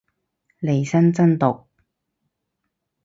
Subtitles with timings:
[0.61, 1.67] 利申真毒